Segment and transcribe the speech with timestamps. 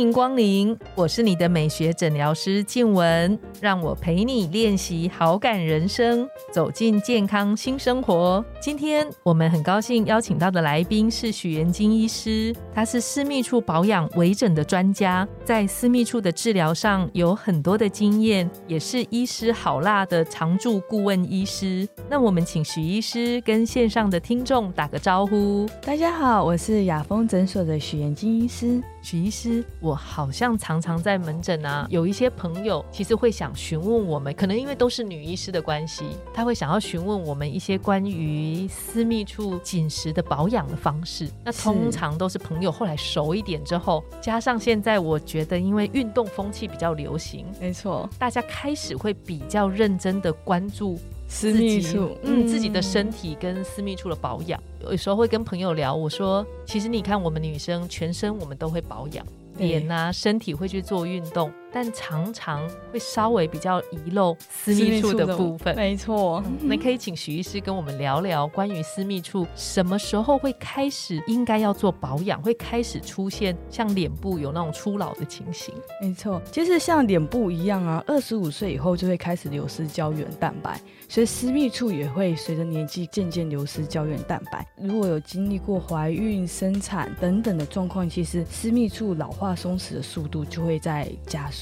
[0.00, 8.42] 欢迎光临，我是你的美学诊疗师静雯，让我陪你练习好感人生，走进健康新生活。
[8.62, 21.86] 今天我们很高兴邀请到的来宾是许元金医师，他是私密处保养微整的专家，在私密处的治疗上有很多的经验，也是医师好辣的常驻顾问医师。
[22.08, 25.68] 那我们请许医师跟线上的听众打个招呼。
[25.82, 28.82] 大家好，我是雅风诊所的许元金医师。
[29.02, 36.04] 许医师，我好像常常在门诊啊，有一些朋友其实会想询问我们，可能因为都是女医师的关系，
[36.34, 41.28] 他会想要询问我们一些关于私密处紧实的保养的方式。
[41.44, 50.98] 那通常都是朋友后来熟一点之后，加上现在我觉得因为运动风气比较流行，没错，大家开始会比较认真的关注
[51.30, 54.60] 私密处，嗯，自己的身体跟私密处的保养。
[54.82, 59.24] 有时候会跟朋友聊，我说，其实你看我们女生全身我们都会保养，
[59.56, 61.50] 脸啊身体会去做运动。
[61.72, 66.42] 但常常会稍微比较遗漏私密处的部分，没错。
[66.60, 75.74] 那可以请许医师跟我们聊聊关于私密处什么时候会开始应该要做保养，会开始出现像脸部有那种初老的情形。
[76.00, 84.66] 没错，其实像脸部一样啊，二十五岁以后就会开始流失胶原蛋白，所以私密处也会随着年纪渐渐流失胶原蛋白。
[84.76, 91.59] 如果有经历过怀孕、生产等等的状况，其实私密处老化松弛的速度就会在加速。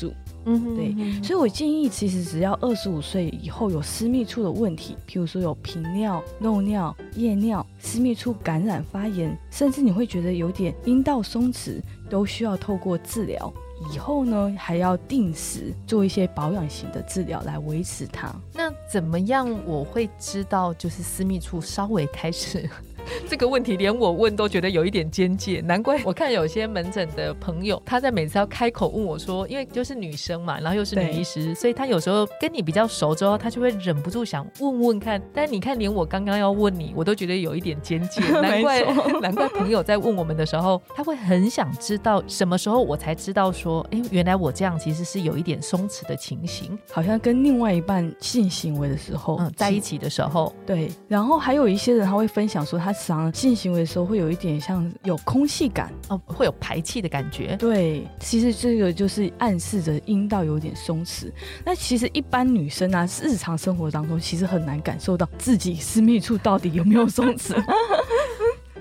[0.49, 13.53] 嗯，对，所以我建议，其实只要二十五岁以后有私密处的问题，譬如说有频尿、漏尿、夜尿、私密处感染发炎，甚至你会觉得有点阴道松弛，都需要透过治疗。
[13.95, 18.35] 以后呢，还要定时做一些保养型的治疗来维持它。
[18.53, 22.69] 那怎么样我会知道，就是私密处稍微开始？
[23.29, 35.21] 这个问题连我问都觉得有一点尖界，难怪 我看有些门诊的朋友，他在每次要开口问我说，因为就是女生嘛，然后又是女医师，所以他有时候跟你比较熟之后，他就会忍不住想问问看。
[35.33, 38.83] 但是你看，连我刚刚要问你，我都觉得有一点尖界， 难怪
[39.21, 50.91] 难怪朋友在问我们的时候，他会很想知道什么时候我才知道说，哎，原来我这样其实是有一点松弛的情形，好像跟另外一半性行为的时候，嗯，在一起的时候，对。
[51.09, 57.57] 然后还有一些人他会分享说，他常性行为的时候会有一点像有空气感哦，会有排气的感觉。
[57.57, 61.31] 对，其实这个就是暗示着阴道有点松弛。
[61.65, 67.55] 那其实一般女生啊，日常生活当中其实很难感受到自己私密处到底有没有松弛。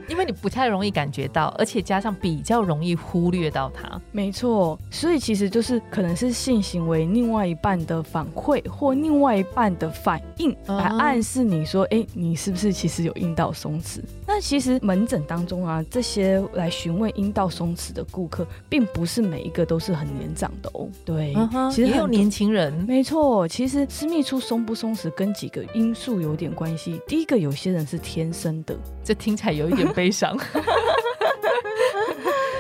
[0.08, 4.00] 因为你不太容易感觉到，而且加上比较容易忽略到它。
[4.12, 14.00] 没错，所以其实就是可能是性行为另外一半的反馈或另外一半的反应来暗示你说，哎，你是不是其实有阴道松弛？
[14.26, 20.88] 那其实门诊当中啊，这些来询问阴道松弛的顾客，并不是每一个都是很年长的哦。
[21.06, 21.34] 对，
[21.72, 22.74] 其实也有年轻人。
[22.88, 27.02] 没错，其实私密处松不松弛跟几个因素有点关系。
[27.08, 29.88] 第一个，有些人是天生的，这听起来有一点。
[29.94, 30.38] 悲伤，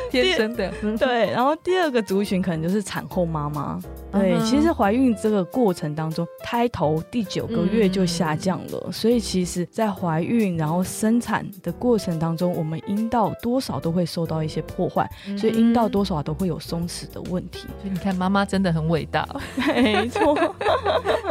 [0.09, 1.29] 天生的对。
[1.29, 3.77] 然后第二个族群可能就是产后妈妈。
[4.13, 15.07] 对，其实怀孕这个过程当中，胎头第九个月就下降了，所以其实，在怀孕然后生产的过程当中，我们阴道多少都会受到一些破坏，
[15.37, 17.67] 所以阴道多少都会有松弛的问题。
[17.81, 19.27] 所以你看，妈妈真的很伟大，
[19.67, 20.35] 没错。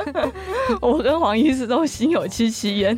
[0.81, 2.97] 我跟黄医师都心有戚戚焉。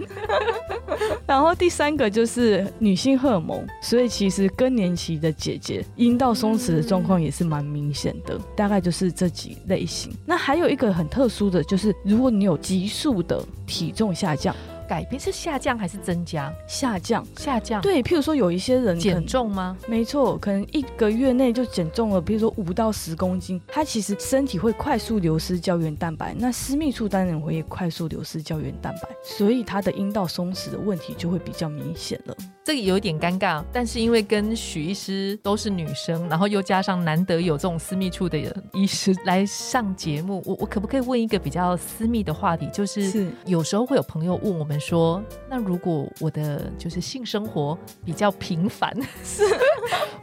[1.29, 10.11] 然后第三个就是女性荷尔蒙，所以其实更年期的姐姐阴道松弛的状况也是蛮明显的，大概就是这几类型。
[10.25, 14.57] 那还有一个很特殊的就是，如果你有急速的体重下降。
[14.89, 16.53] 改变是下降还是增加？
[16.67, 17.83] 下降，下降。
[17.83, 19.77] 对，譬如说有一些人减重吗？
[19.87, 32.35] 没错，可能一个月内就减重了，比如说五到十公斤，他其实身体会快速流失胶原蛋白，那私密处当然会快速流失胶原蛋白，所以他的阴道松弛的问题就会比较明显了。
[32.65, 38.39] 这个有点尴尬，但是因为跟许医师都是女生，然后又加上难得有这种私密处的
[38.73, 42.69] 医师来上节目，我我可不可以问一个比较私密的话题？
[42.73, 44.78] 就是有时候会有朋友问我们。
[44.79, 48.95] 说，那如果我的就是性生活比较频繁，
[49.25, 49.43] 是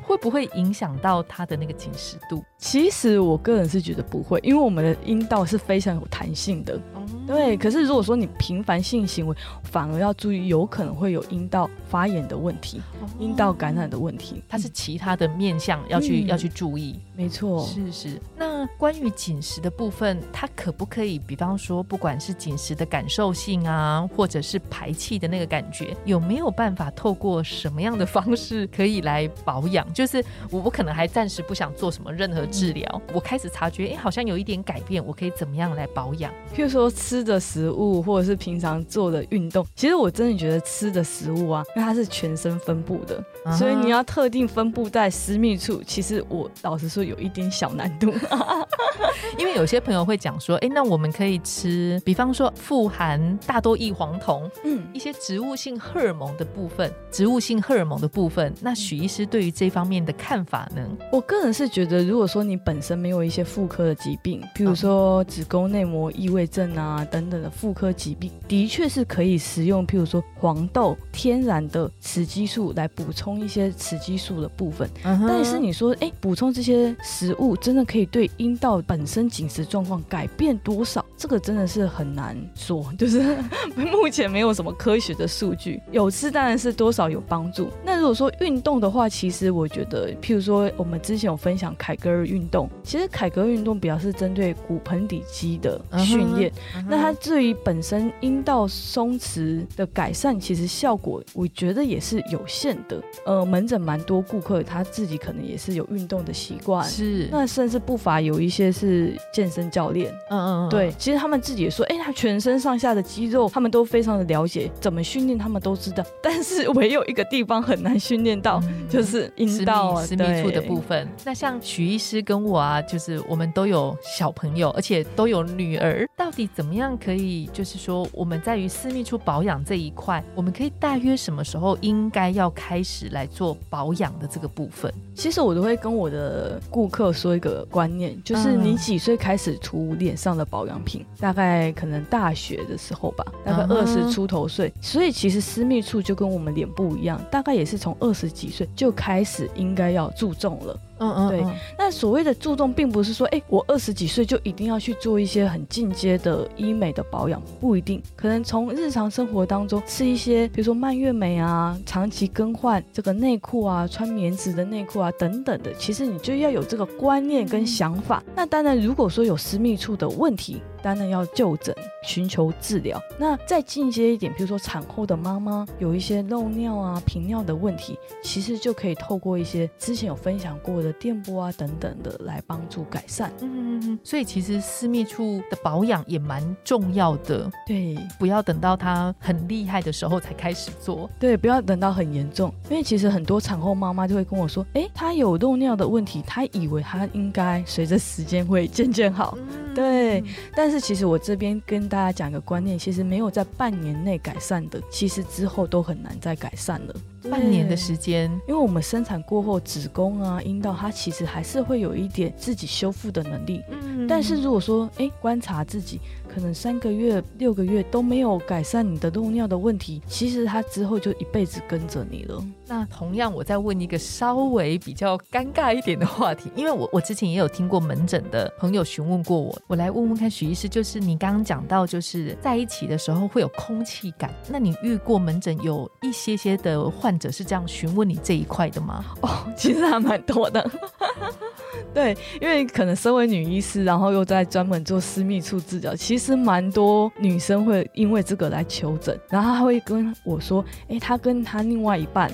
[0.01, 2.43] 会不会影响到他的那个紧实度？
[2.57, 6.79] 其实我个人是觉得不会，因为我们的阴道是非常有弹性的。
[7.27, 12.81] 对，可是如果说你频繁性行为，反而要注意，有可能会有阴道发炎的问题、
[13.19, 14.43] 阴道感染的问题。
[14.47, 16.99] 它是其他的面向要去、嗯要去注意。
[17.15, 29.91] 没错，是是，那关于紧实的部分，它可不可以，比方说，不管是紧实的感受性啊，或者是排气的那个感觉，有没有办法透过什么样的方式可以来保养？
[29.93, 36.31] 就是我我可能还暂时不想做什么任何治疗，我开始察觉，哎，好像有一点改变，我可以怎么样来保养？
[36.53, 43.23] 譬如说吃的食物，或者是平常做的运动，其实我真的觉得吃的食物啊，因为它是全身分布的，
[43.57, 48.13] 所以你要特定分布在私密处，其实我老实说有一点小难度。
[49.37, 60.81] 因为有些朋友会讲说，哎，那我们可以吃，比方说富含大多异黄酮，嗯，一些植物性荷尔蒙的部分，植物性荷尔蒙的部分，那许医师对于这方面的看法呢？
[61.11, 74.89] 我个人是觉得，如果说你本身没有一些妇科的疾病，比如说子宫内膜异位症啊等等的妇科疾病，的确是可以食用，譬如说黄豆天然的雌激素来补充一些雌激素的部分。
[75.03, 81.04] 嗯但是你说，哎，补充这些食物真的可以对阴道本身紧实状况改变多少？
[81.25, 83.35] 这个真的是很难说， 就是
[83.75, 85.81] 目前没有什么科学的数据。
[85.91, 87.67] 有吃当然是多少有帮助。
[87.83, 96.51] 那如果说运动的话，其实我觉得，譬如说我们之前有分享凯格尔运动，其实凯格尔运动比较是针对骨盆底肌的训练。
[96.87, 103.01] 那它至于本身阴道松弛的改善，其实效果我觉得也是有限的。
[103.25, 110.13] 呃，门诊蛮多顾客他自己可能也是有运动的习惯，是，那甚至不乏有一些是健身教练。
[110.29, 116.03] 嗯嗯，对，其实他们自己也说，哎、他全身上下的肌肉，他们都非常的了解，怎么训练他们都知道。
[116.21, 121.07] 但是唯有一个地方很难训练到，嗯 就是阴道啊，私密处的部分。
[121.23, 134.91] 那像许医师跟我啊，就是我们都有小朋友，而且都有女儿，到底怎么样可以，就是说我们在于私密处保养这一块，我们可以大约什么时候应该要开始来做保养的这个部分？
[135.13, 141.04] 其实我都会跟我的顾客说一个观念，就是嗯你几岁开始涂脸上的保养品？
[141.19, 144.71] 大概可能大学的时候吧，大概二十出头岁。
[144.81, 150.79] 所以其实私密处就跟我们脸部一样，大概也是从二十几岁就开始应该要注重了。
[150.97, 158.01] 嗯嗯，对嗯那所谓的注重，并不是说，哎，我二十几岁就一定要去做一些很进阶的医美的保养，不一定。
[158.15, 168.23] 可能从日常生活当中吃一些，比如说蔓越莓啊，长期更换这个内裤啊，穿棉质的内裤啊等等的，其实你就要有这个观念跟想法。
[168.33, 173.01] 那当然，如果说有私密处的问题，当然要就诊，寻求治疗。
[173.17, 183.33] 那再进阶一点，比如说产后的妈妈有一些漏尿啊、频尿的问题，其实就可以透过一些之前有分享过的电波啊等等的来帮助改善。
[183.41, 191.09] 嗯嗯嗯，所以其实私密处的保养也蛮重要的，对不要等到它很厉害的时候才开始做。
[191.19, 199.35] 对，不要等到很严重，因为其实很多产后妈妈就会跟我说，诶，她有漏尿的问题，她以为她应该随着时间会渐渐好。
[199.75, 200.23] 对
[200.55, 206.95] 但是其实我这边跟大家讲一个观念，其实没有在半年内改善的，其实之后都很难再改善了。
[207.29, 213.61] 半年的时间，因为我们生产过后，子宫啊、阴道，它其实还是会有一点自己修复的能力。
[213.71, 215.99] 嗯但是如果说，哎，观察自己，
[216.31, 222.45] 可能三个月、六个月都没有改善你的漏尿的问题，其实它之后就一辈子跟着你了。
[222.67, 239.03] 那同样，我再问一个稍微比较尴尬一点的话题，因为我我之前也有听过门诊的朋友询问过我，我来问问看许医师，就是你刚刚讲到，就是在一起的时候会有空气感，那你遇过门诊有一些些的患者是这样询问你这一块的吗？
[239.21, 240.69] 哦， 其实还蛮多的。
[241.93, 252.29] 对，因为可能身为女医师，然后又在专门做私密处治疗，其实蛮多女生会因为这个来求诊，然后她会跟我说，哎，她跟她另外一半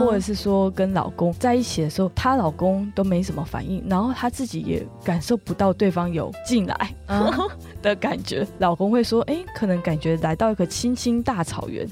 [0.00, 7.30] 或者是说跟老公在一起的时候，她老公都没什么反应，然后她自己也感受不到对方有进来嗯
[7.82, 8.46] 的感觉。
[8.58, 11.86] 老公会说：“哎，可能感觉来到一个青青大草原。”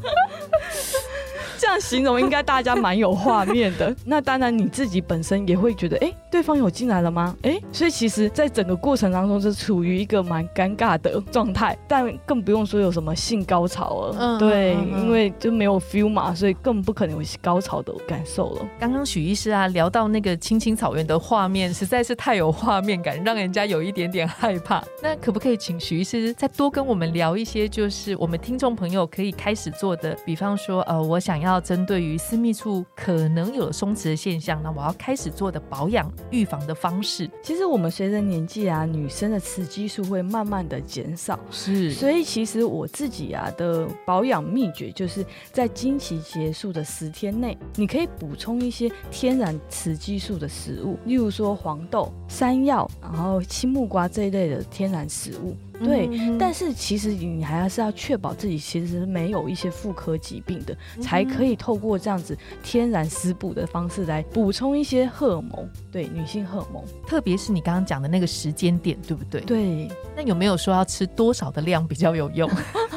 [1.60, 3.94] 这样形容应该大家蛮有画面的。
[4.06, 7.36] 那当然你自己本身也会觉得，哎，对方有进来了吗？
[7.42, 14.16] 哎，所以其实在整个过程当中是处于一个蛮尴尬的状态，但更不用说有什么性高潮了。
[14.18, 18.66] 嗯对，嗯嗯因为就没有 feel 嘛，所以更不可能有高潮的感受了。
[18.78, 24.82] 刚刚许医师啊聊到那个青青草原的画面，实在是太有画面感，让人家有一点点害怕。
[25.02, 37.30] 那可不可以请许医师再多跟我们聊一些，就是我们听众朋友可以开始做的，比方说，呃，我想要针对于私密处可能有松弛的现象，那我要开始做的保养预防的方式？
[37.42, 55.56] 其实我们随着年纪啊，女生的雌激素会慢慢的减少，是，所以其实我自己啊的保养秘诀就是在经期结束的十天内，你可以补充一些天然雌激素的食物，例如说黄豆、山药，然后青木瓜这一类的天然食物。
[55.82, 56.08] 对，
[56.38, 69.40] 但是其实你还是要确保自己其实没有一些妇科疾病的，才可以透过这样子天然食补的方式来补充一些荷尔蒙，对女性荷尔蒙，特别是你刚刚讲的那个时间点，对不对？
[69.42, 72.50] 对，那有没有说要吃多少的量比较有用？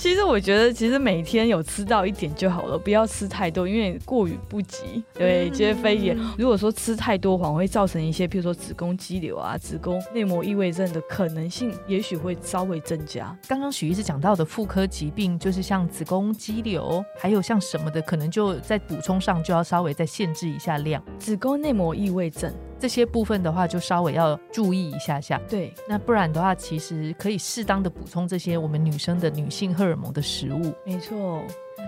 [0.00, 5.04] 其实我觉得，其实每天有吃到一点就好了，不要吃太多，因为过于不及。
[5.12, 13.36] 对，接肺炎，如果说吃太多，反而会造成一些，譬如说子宫肌瘤啊、子宫内膜异位症的可能性，也许会稍微增加。
[13.46, 21.04] 刚刚许医师讲到的妇科疾病，就是像子宫肌瘤，还有像什么的，可能就在补充上就要稍微再限制一下量。
[21.18, 22.50] 子宫内膜异位症。
[22.80, 25.38] 这些部分的话，就稍微要注意一下下。
[25.48, 30.72] 对，那不然的话，其实可以适当的补充这些我们女生的女性荷尔蒙的食物。
[30.84, 31.42] 没错。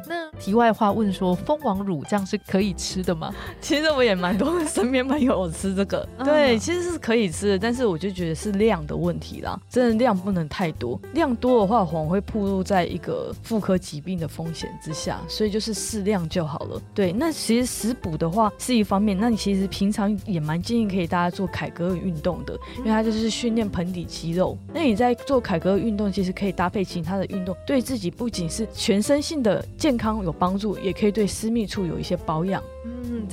[0.08, 3.34] 那题外话问说，蜂王乳这样是可以吃的吗？
[3.60, 16.80] 其实我也蛮多身边朋友吃这个，对，其实是可以吃的，但是我就觉得是量的问题啦，真的量不能太多，量多的话，反而会暴露在一个妇科疾病的风险之下，所以就是适量就好了。
[16.94, 24.56] 对，那其实食补的话是一方面，那你其实平常也蛮建议可以大家做凯格尔运动的，因为它就是训练盆底肌肉。
[24.72, 32.62] 那你在做凯格尔运动，其实可以搭配其他的运动，对自己不仅是全身性的健健康有帮助，也可以对私密处有一些保养。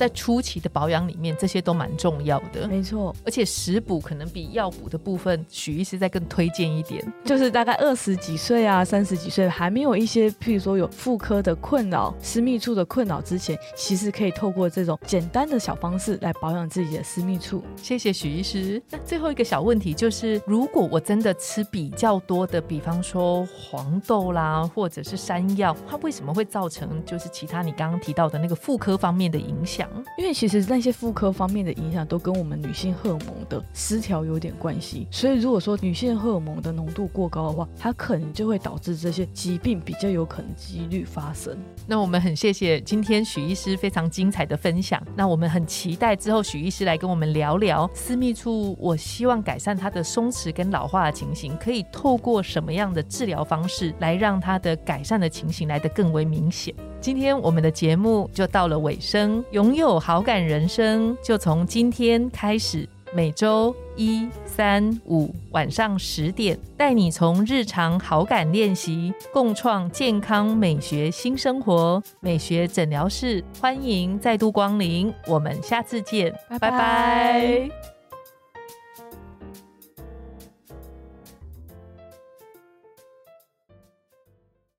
[0.00, 2.66] 嗯，在初期的保养里面，这些都蛮重要的。
[2.66, 7.04] 没错，而且食补可能比药补的部分，许医师再更推荐一点。
[7.22, 17.62] 就是大概二十几岁啊，三十几岁还没有一些，譬如说有妇科的困扰、私密处的困扰之前，其实可以透过这种简单的小方式来保养自己的私密处。
[17.76, 18.82] 谢谢许医师。
[18.88, 29.89] 那最后一个小问题就是，如果我真的吃比较多的，比方说黄豆啦，或者是山药，它为什么会造成就是其他你刚刚提到的那个妇科方面的影响？
[30.16, 41.56] 因为其实那些妇科方面的影响都跟我们女性荷尔蒙的失调有点关系，所以如果说女性荷尔蒙的浓度过高的话，它可能就会导致这些疾病比较有可能几率发生。
[41.86, 45.02] 那我们很谢谢今天许医师非常精彩的分享。
[45.16, 56.74] 那我们很期待之后许医师来跟我们聊聊私密处，我希望改善它的松弛跟老化的情形，可以透过什么样的治疗方式来让它的改善的情形来得更为明显。
[57.00, 72.02] 今天我们的节目就到了尾声，拥有好感人生就从今天开始，每周一、三、五晚上十点，带你从日常好感练习，共创健康美学新生活。
[72.20, 76.30] 美学诊疗室欢迎再度光临，我们下次见，
[76.60, 77.89] 拜拜。